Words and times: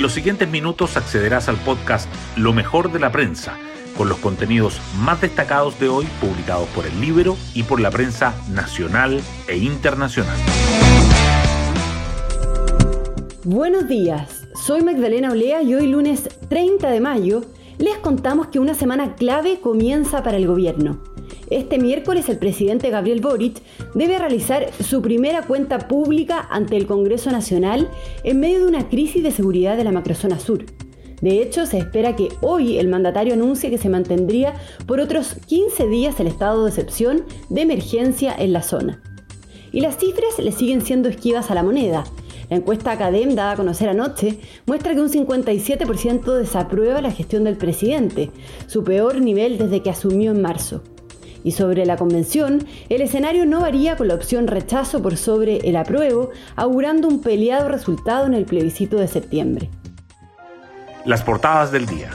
En 0.00 0.04
los 0.04 0.14
siguientes 0.14 0.48
minutos 0.48 0.96
accederás 0.96 1.50
al 1.50 1.58
podcast 1.58 2.08
Lo 2.34 2.54
mejor 2.54 2.90
de 2.90 2.98
la 2.98 3.12
prensa, 3.12 3.58
con 3.98 4.08
los 4.08 4.16
contenidos 4.16 4.80
más 4.98 5.20
destacados 5.20 5.78
de 5.78 5.90
hoy 5.90 6.06
publicados 6.22 6.66
por 6.70 6.86
el 6.86 6.98
libro 7.02 7.36
y 7.52 7.64
por 7.64 7.80
la 7.82 7.90
prensa 7.90 8.34
nacional 8.50 9.20
e 9.46 9.58
internacional. 9.58 10.38
Buenos 13.44 13.88
días, 13.88 14.48
soy 14.54 14.82
Magdalena 14.82 15.32
Olea 15.32 15.60
y 15.60 15.74
hoy 15.74 15.88
lunes 15.88 16.30
30 16.48 16.88
de 16.88 17.00
mayo 17.00 17.44
les 17.76 17.98
contamos 17.98 18.46
que 18.46 18.58
una 18.58 18.72
semana 18.72 19.16
clave 19.16 19.60
comienza 19.60 20.22
para 20.22 20.38
el 20.38 20.46
gobierno. 20.46 21.02
Este 21.50 21.78
miércoles 21.78 22.28
el 22.28 22.38
presidente 22.38 22.90
Gabriel 22.90 23.20
Boric 23.20 23.60
debe 23.94 24.18
realizar 24.18 24.70
su 24.80 25.02
primera 25.02 25.42
cuenta 25.42 25.88
pública 25.88 26.46
ante 26.48 26.76
el 26.76 26.86
Congreso 26.86 27.32
Nacional 27.32 27.88
en 28.22 28.38
medio 28.38 28.60
de 28.60 28.68
una 28.68 28.88
crisis 28.88 29.24
de 29.24 29.32
seguridad 29.32 29.76
de 29.76 29.82
la 29.82 29.90
macrozona 29.90 30.38
sur. 30.38 30.64
De 31.20 31.42
hecho, 31.42 31.66
se 31.66 31.78
espera 31.78 32.14
que 32.14 32.28
hoy 32.40 32.78
el 32.78 32.86
mandatario 32.86 33.34
anuncie 33.34 33.68
que 33.68 33.78
se 33.78 33.88
mantendría 33.88 34.54
por 34.86 35.00
otros 35.00 35.34
15 35.46 35.88
días 35.88 36.20
el 36.20 36.28
estado 36.28 36.64
de 36.64 36.70
excepción 36.70 37.24
de 37.48 37.62
emergencia 37.62 38.32
en 38.38 38.52
la 38.52 38.62
zona. 38.62 39.02
Y 39.72 39.80
las 39.80 39.98
cifras 39.98 40.38
le 40.38 40.52
siguen 40.52 40.82
siendo 40.82 41.08
esquivas 41.08 41.50
a 41.50 41.56
la 41.56 41.64
moneda. 41.64 42.04
La 42.48 42.56
encuesta 42.56 42.92
Academ 42.92 43.34
dada 43.34 43.52
a 43.52 43.56
conocer 43.56 43.88
anoche 43.88 44.38
muestra 44.66 44.94
que 44.94 45.00
un 45.00 45.10
57% 45.10 46.32
desaprueba 46.32 47.00
la 47.00 47.10
gestión 47.10 47.42
del 47.42 47.56
presidente, 47.56 48.30
su 48.68 48.84
peor 48.84 49.20
nivel 49.20 49.58
desde 49.58 49.82
que 49.82 49.90
asumió 49.90 50.30
en 50.30 50.42
marzo. 50.42 50.82
Y 51.44 51.52
sobre 51.52 51.86
la 51.86 51.96
convención, 51.96 52.66
el 52.88 53.02
escenario 53.02 53.46
no 53.46 53.60
varía 53.60 53.96
con 53.96 54.08
la 54.08 54.14
opción 54.14 54.46
rechazo 54.46 55.02
por 55.02 55.16
sobre 55.16 55.58
el 55.68 55.76
apruebo, 55.76 56.30
augurando 56.56 57.08
un 57.08 57.20
peleado 57.20 57.68
resultado 57.68 58.26
en 58.26 58.34
el 58.34 58.44
plebiscito 58.44 58.96
de 58.96 59.08
septiembre. 59.08 59.70
Las 61.04 61.22
portadas 61.22 61.72
del 61.72 61.86
día. 61.86 62.10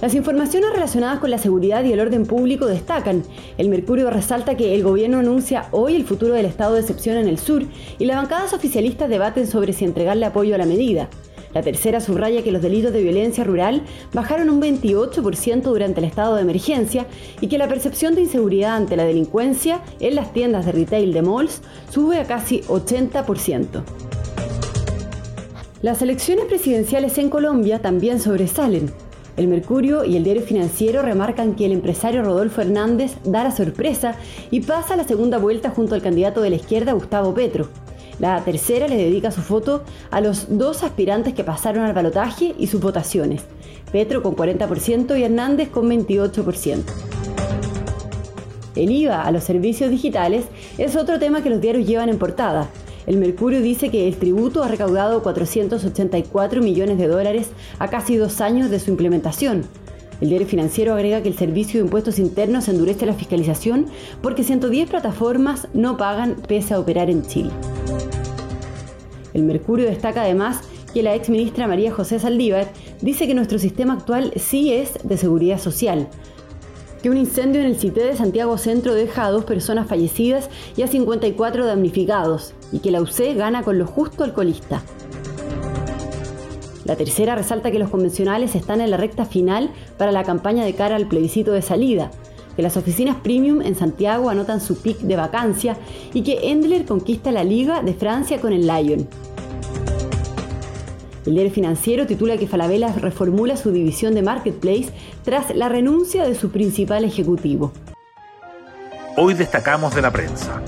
Las 0.00 0.14
informaciones 0.14 0.72
relacionadas 0.72 1.18
con 1.18 1.30
la 1.30 1.36
seguridad 1.36 1.84
y 1.84 1.92
el 1.92 2.00
orden 2.00 2.24
público 2.24 2.64
destacan. 2.64 3.22
El 3.58 3.68
Mercurio 3.68 4.08
resalta 4.08 4.56
que 4.56 4.74
el 4.74 4.82
gobierno 4.82 5.18
anuncia 5.18 5.66
hoy 5.72 5.94
el 5.94 6.06
futuro 6.06 6.32
del 6.32 6.46
estado 6.46 6.74
de 6.74 6.80
excepción 6.80 7.18
en 7.18 7.28
el 7.28 7.38
sur 7.38 7.64
y 7.98 8.06
las 8.06 8.16
bancadas 8.16 8.54
oficialistas 8.54 9.10
debaten 9.10 9.46
sobre 9.46 9.74
si 9.74 9.84
entregarle 9.84 10.24
apoyo 10.24 10.54
a 10.54 10.58
la 10.58 10.64
medida. 10.64 11.10
La 11.52 11.62
tercera 11.62 12.00
subraya 12.00 12.42
que 12.42 12.52
los 12.52 12.62
delitos 12.62 12.92
de 12.92 13.02
violencia 13.02 13.42
rural 13.44 13.82
bajaron 14.12 14.50
un 14.50 14.60
28% 14.60 15.62
durante 15.62 16.00
el 16.00 16.06
estado 16.06 16.36
de 16.36 16.42
emergencia 16.42 17.06
y 17.40 17.48
que 17.48 17.58
la 17.58 17.68
percepción 17.68 18.14
de 18.14 18.22
inseguridad 18.22 18.76
ante 18.76 18.96
la 18.96 19.04
delincuencia 19.04 19.80
en 19.98 20.14
las 20.14 20.32
tiendas 20.32 20.66
de 20.66 20.72
retail 20.72 21.12
de 21.12 21.22
malls 21.22 21.62
sube 21.90 22.18
a 22.18 22.24
casi 22.24 22.60
80%. 22.62 23.82
Las 25.82 26.02
elecciones 26.02 26.44
presidenciales 26.44 27.16
en 27.18 27.30
Colombia 27.30 27.80
también 27.80 28.20
sobresalen. 28.20 28.92
El 29.36 29.48
Mercurio 29.48 30.04
y 30.04 30.16
el 30.16 30.24
diario 30.24 30.42
financiero 30.42 31.00
remarcan 31.00 31.54
que 31.54 31.64
el 31.64 31.72
empresario 31.72 32.22
Rodolfo 32.22 32.60
Hernández 32.60 33.14
da 33.24 33.44
la 33.44 33.50
sorpresa 33.50 34.16
y 34.50 34.60
pasa 34.60 34.94
a 34.94 34.96
la 34.98 35.04
segunda 35.04 35.38
vuelta 35.38 35.70
junto 35.70 35.94
al 35.94 36.02
candidato 36.02 36.42
de 36.42 36.50
la 36.50 36.56
izquierda 36.56 36.92
Gustavo 36.92 37.32
Petro. 37.32 37.68
La 38.20 38.44
tercera 38.44 38.86
le 38.86 38.96
dedica 38.96 39.30
su 39.30 39.40
foto 39.40 39.82
a 40.10 40.20
los 40.20 40.58
dos 40.58 40.82
aspirantes 40.82 41.32
que 41.32 41.42
pasaron 41.42 41.84
al 41.84 41.94
balotaje 41.94 42.54
y 42.58 42.66
sus 42.66 42.78
votaciones, 42.78 43.40
Petro 43.90 44.22
con 44.22 44.36
40% 44.36 45.18
y 45.18 45.22
Hernández 45.22 45.70
con 45.70 45.88
28%. 45.88 46.82
El 48.76 48.90
IVA 48.90 49.22
a 49.22 49.32
los 49.32 49.42
servicios 49.42 49.90
digitales 49.90 50.44
es 50.76 50.96
otro 50.96 51.18
tema 51.18 51.42
que 51.42 51.48
los 51.48 51.62
diarios 51.62 51.88
llevan 51.88 52.10
en 52.10 52.18
portada. 52.18 52.68
El 53.06 53.16
Mercurio 53.16 53.62
dice 53.62 53.88
que 53.88 54.06
el 54.06 54.16
tributo 54.16 54.62
ha 54.62 54.68
recaudado 54.68 55.22
484 55.22 56.62
millones 56.62 56.98
de 56.98 57.08
dólares 57.08 57.48
a 57.78 57.88
casi 57.88 58.16
dos 58.16 58.42
años 58.42 58.70
de 58.70 58.80
su 58.80 58.90
implementación, 58.90 59.64
el 60.20 60.28
diario 60.28 60.46
financiero 60.46 60.94
agrega 60.94 61.22
que 61.22 61.28
el 61.28 61.36
Servicio 61.36 61.80
de 61.80 61.86
Impuestos 61.86 62.18
Internos 62.18 62.68
endurece 62.68 63.06
la 63.06 63.14
fiscalización 63.14 63.86
porque 64.22 64.44
110 64.44 64.90
plataformas 64.90 65.68
no 65.72 65.96
pagan 65.96 66.36
pese 66.46 66.74
a 66.74 66.80
operar 66.80 67.08
en 67.10 67.22
Chile. 67.22 67.50
El 69.32 69.44
Mercurio 69.44 69.86
destaca 69.86 70.22
además 70.22 70.60
que 70.92 71.02
la 71.02 71.14
ex 71.14 71.30
ministra 71.30 71.68
María 71.68 71.92
José 71.92 72.18
Saldívar 72.18 72.68
dice 73.00 73.26
que 73.26 73.34
nuestro 73.34 73.58
sistema 73.58 73.94
actual 73.94 74.32
sí 74.36 74.72
es 74.72 74.98
de 75.04 75.16
seguridad 75.16 75.58
social, 75.58 76.08
que 77.02 77.10
un 77.10 77.16
incendio 77.16 77.60
en 77.60 77.68
el 77.68 77.76
CITE 77.76 78.04
de 78.04 78.16
Santiago 78.16 78.58
Centro 78.58 78.94
deja 78.94 79.24
a 79.24 79.30
dos 79.30 79.44
personas 79.44 79.88
fallecidas 79.88 80.50
y 80.76 80.82
a 80.82 80.88
54 80.88 81.64
damnificados, 81.64 82.52
y 82.72 82.80
que 82.80 82.90
la 82.90 83.00
UC 83.00 83.36
gana 83.36 83.62
con 83.62 83.78
lo 83.78 83.86
justo 83.86 84.24
al 84.24 84.34
colista. 84.34 84.82
La 86.84 86.96
tercera 86.96 87.34
resalta 87.34 87.70
que 87.70 87.78
los 87.78 87.90
convencionales 87.90 88.54
están 88.54 88.80
en 88.80 88.90
la 88.90 88.96
recta 88.96 89.24
final 89.24 89.70
para 89.98 90.12
la 90.12 90.24
campaña 90.24 90.64
de 90.64 90.74
cara 90.74 90.96
al 90.96 91.08
plebiscito 91.08 91.52
de 91.52 91.62
salida, 91.62 92.10
que 92.56 92.62
las 92.62 92.76
oficinas 92.76 93.16
premium 93.16 93.60
en 93.62 93.74
Santiago 93.74 94.30
anotan 94.30 94.60
su 94.60 94.80
pic 94.80 94.98
de 94.98 95.16
vacancia 95.16 95.76
y 96.14 96.22
que 96.22 96.50
Endler 96.50 96.86
conquista 96.86 97.30
la 97.32 97.44
Liga 97.44 97.82
de 97.82 97.94
Francia 97.94 98.40
con 98.40 98.52
el 98.52 98.66
Lyon. 98.66 99.08
El 101.26 101.34
diario 101.34 101.52
financiero 101.52 102.06
titula 102.06 102.38
que 102.38 102.48
Falabella 102.48 102.92
reformula 102.92 103.56
su 103.56 103.72
división 103.72 104.14
de 104.14 104.22
Marketplace 104.22 104.88
tras 105.22 105.54
la 105.54 105.68
renuncia 105.68 106.26
de 106.26 106.34
su 106.34 106.50
principal 106.50 107.04
ejecutivo. 107.04 107.72
Hoy 109.16 109.34
destacamos 109.34 109.94
de 109.94 110.00
la 110.02 110.10
prensa. 110.10 110.62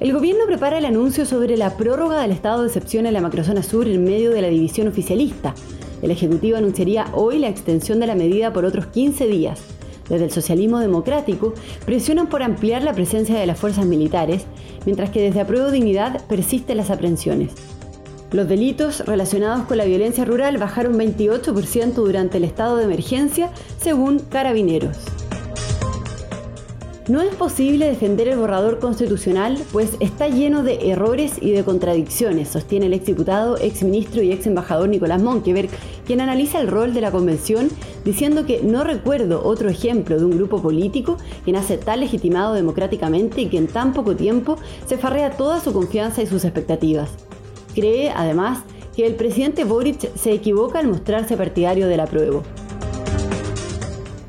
El 0.00 0.14
gobierno 0.14 0.46
prepara 0.46 0.78
el 0.78 0.86
anuncio 0.86 1.26
sobre 1.26 1.58
la 1.58 1.76
prórroga 1.76 2.22
del 2.22 2.30
estado 2.30 2.62
de 2.62 2.68
excepción 2.68 3.04
en 3.04 3.12
la 3.12 3.20
macrozona 3.20 3.62
sur 3.62 3.86
en 3.86 4.02
medio 4.02 4.30
de 4.30 4.40
la 4.40 4.48
división 4.48 4.88
oficialista. 4.88 5.54
El 6.00 6.10
Ejecutivo 6.10 6.56
anunciaría 6.56 7.08
hoy 7.12 7.38
la 7.38 7.50
extensión 7.50 8.00
de 8.00 8.06
la 8.06 8.14
medida 8.14 8.50
por 8.50 8.64
otros 8.64 8.86
15 8.86 9.26
días. 9.26 9.60
Desde 10.08 10.24
el 10.24 10.30
socialismo 10.30 10.78
democrático 10.78 11.52
presionan 11.84 12.28
por 12.28 12.42
ampliar 12.42 12.82
la 12.82 12.94
presencia 12.94 13.38
de 13.38 13.44
las 13.44 13.60
fuerzas 13.60 13.84
militares, 13.84 14.46
mientras 14.86 15.10
que 15.10 15.20
desde 15.20 15.42
Apruebo 15.42 15.70
Dignidad 15.70 16.26
persisten 16.28 16.78
las 16.78 16.88
aprehensiones. 16.88 17.52
Los 18.32 18.48
delitos 18.48 19.04
relacionados 19.04 19.66
con 19.66 19.76
la 19.76 19.84
violencia 19.84 20.24
rural 20.24 20.56
bajaron 20.56 20.98
28% 20.98 21.92
durante 21.92 22.38
el 22.38 22.44
estado 22.44 22.78
de 22.78 22.84
emergencia, 22.84 23.50
según 23.78 24.20
Carabineros. 24.20 24.96
No 27.10 27.20
es 27.22 27.34
posible 27.34 27.86
defender 27.86 28.28
el 28.28 28.38
borrador 28.38 28.78
constitucional, 28.78 29.58
pues 29.72 29.96
está 29.98 30.28
lleno 30.28 30.62
de 30.62 30.92
errores 30.92 31.38
y 31.40 31.50
de 31.50 31.64
contradicciones, 31.64 32.50
sostiene 32.50 32.86
el 32.86 32.92
exdiputado, 32.92 33.56
exministro 33.56 34.22
y 34.22 34.30
ex 34.30 34.46
embajador 34.46 34.88
Nicolás 34.88 35.20
Monkeberg, 35.20 35.70
quien 36.06 36.20
analiza 36.20 36.60
el 36.60 36.68
rol 36.68 36.94
de 36.94 37.00
la 37.00 37.10
convención 37.10 37.68
diciendo 38.04 38.46
que 38.46 38.62
no 38.62 38.84
recuerdo 38.84 39.44
otro 39.44 39.68
ejemplo 39.68 40.20
de 40.20 40.24
un 40.24 40.36
grupo 40.36 40.62
político 40.62 41.16
que 41.44 41.50
nace 41.50 41.78
tan 41.78 41.98
legitimado 41.98 42.54
democráticamente 42.54 43.40
y 43.40 43.46
que 43.46 43.58
en 43.58 43.66
tan 43.66 43.92
poco 43.92 44.14
tiempo 44.14 44.54
se 44.86 44.96
farrea 44.96 45.32
toda 45.32 45.58
su 45.58 45.72
confianza 45.72 46.22
y 46.22 46.26
sus 46.26 46.44
expectativas. 46.44 47.10
Cree, 47.74 48.10
además, 48.10 48.60
que 48.94 49.04
el 49.04 49.16
presidente 49.16 49.64
Boric 49.64 50.14
se 50.14 50.32
equivoca 50.32 50.78
al 50.78 50.86
mostrarse 50.86 51.36
partidario 51.36 51.88
del 51.88 51.98
apruebo. 51.98 52.44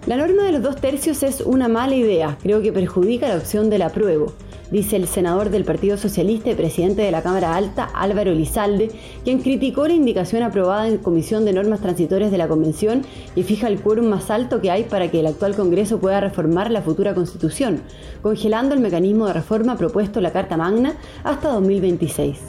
La 0.07 0.17
norma 0.17 0.45
de 0.45 0.51
los 0.53 0.63
dos 0.63 0.77
tercios 0.77 1.21
es 1.21 1.41
una 1.41 1.67
mala 1.67 1.93
idea, 1.93 2.35
creo 2.41 2.63
que 2.63 2.73
perjudica 2.73 3.27
la 3.27 3.35
opción 3.35 3.69
del 3.69 3.83
apruebo, 3.83 4.33
dice 4.71 4.95
el 4.95 5.05
senador 5.05 5.51
del 5.51 5.63
Partido 5.63 5.95
Socialista 5.95 6.49
y 6.49 6.55
presidente 6.55 7.03
de 7.03 7.11
la 7.11 7.21
Cámara 7.21 7.55
Alta, 7.55 7.83
Álvaro 7.93 8.33
Lizalde, 8.33 8.89
quien 9.23 9.43
criticó 9.43 9.87
la 9.87 9.93
indicación 9.93 10.41
aprobada 10.41 10.87
en 10.87 10.97
Comisión 10.97 11.45
de 11.45 11.53
Normas 11.53 11.81
Transitorias 11.81 12.31
de 12.31 12.39
la 12.39 12.47
Convención 12.47 13.03
y 13.35 13.43
fija 13.43 13.67
el 13.67 13.79
quórum 13.79 14.07
más 14.07 14.31
alto 14.31 14.59
que 14.59 14.71
hay 14.71 14.85
para 14.85 15.11
que 15.11 15.19
el 15.19 15.27
actual 15.27 15.55
Congreso 15.55 15.99
pueda 15.99 16.19
reformar 16.19 16.71
la 16.71 16.81
futura 16.81 17.13
Constitución, 17.13 17.83
congelando 18.23 18.73
el 18.73 18.81
mecanismo 18.81 19.27
de 19.27 19.33
reforma 19.33 19.77
propuesto 19.77 20.17
en 20.17 20.23
la 20.23 20.31
Carta 20.31 20.57
Magna 20.57 20.95
hasta 21.23 21.49
2026. 21.49 22.39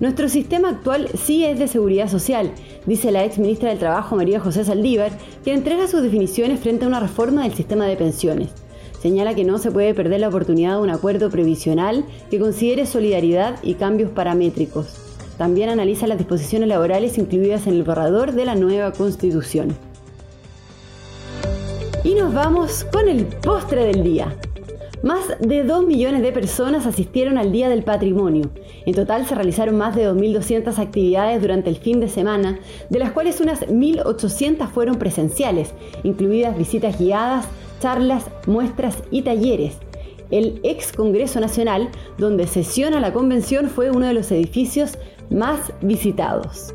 Nuestro 0.00 0.28
sistema 0.28 0.68
actual 0.68 1.08
sí 1.14 1.44
es 1.44 1.58
de 1.58 1.68
seguridad 1.68 2.08
social, 2.08 2.52
dice 2.88 3.12
la 3.12 3.24
ex 3.24 3.38
ministra 3.38 3.68
del 3.68 3.78
Trabajo 3.78 4.16
María 4.16 4.40
José 4.40 4.64
Saldívar, 4.64 5.12
que 5.44 5.52
entrega 5.52 5.86
sus 5.86 6.02
definiciones 6.02 6.58
frente 6.58 6.86
a 6.86 6.88
una 6.88 7.00
reforma 7.00 7.42
del 7.42 7.52
sistema 7.52 7.86
de 7.86 7.96
pensiones. 7.96 8.48
Señala 9.00 9.34
que 9.34 9.44
no 9.44 9.58
se 9.58 9.70
puede 9.70 9.94
perder 9.94 10.20
la 10.20 10.28
oportunidad 10.28 10.76
de 10.76 10.82
un 10.82 10.90
acuerdo 10.90 11.30
previsional 11.30 12.04
que 12.30 12.40
considere 12.40 12.86
solidaridad 12.86 13.62
y 13.62 13.74
cambios 13.74 14.10
paramétricos. 14.10 14.96
También 15.36 15.68
analiza 15.68 16.08
las 16.08 16.18
disposiciones 16.18 16.68
laborales 16.68 17.18
incluidas 17.18 17.66
en 17.66 17.74
el 17.74 17.84
borrador 17.84 18.32
de 18.32 18.46
la 18.46 18.56
nueva 18.56 18.92
constitución. 18.92 19.76
Y 22.02 22.14
nos 22.14 22.32
vamos 22.32 22.84
con 22.90 23.06
el 23.06 23.26
postre 23.26 23.84
del 23.84 24.02
día. 24.02 24.34
Más 25.02 25.38
de 25.38 25.62
2 25.62 25.86
millones 25.86 26.22
de 26.22 26.32
personas 26.32 26.84
asistieron 26.84 27.38
al 27.38 27.52
Día 27.52 27.68
del 27.68 27.84
Patrimonio. 27.84 28.50
En 28.84 28.94
total 28.94 29.26
se 29.26 29.36
realizaron 29.36 29.76
más 29.76 29.94
de 29.94 30.10
2.200 30.10 30.76
actividades 30.78 31.40
durante 31.40 31.70
el 31.70 31.76
fin 31.76 32.00
de 32.00 32.08
semana, 32.08 32.58
de 32.90 32.98
las 32.98 33.12
cuales 33.12 33.40
unas 33.40 33.60
1.800 33.60 34.68
fueron 34.68 34.96
presenciales, 34.96 35.72
incluidas 36.02 36.58
visitas 36.58 36.98
guiadas, 36.98 37.46
charlas, 37.80 38.24
muestras 38.46 38.98
y 39.12 39.22
talleres. 39.22 39.76
El 40.32 40.60
ex 40.64 40.92
Congreso 40.92 41.38
Nacional, 41.38 41.90
donde 42.18 42.48
sesiona 42.48 42.98
la 42.98 43.12
convención, 43.12 43.68
fue 43.68 43.90
uno 43.90 44.06
de 44.06 44.14
los 44.14 44.32
edificios 44.32 44.98
más 45.30 45.72
visitados. 45.80 46.74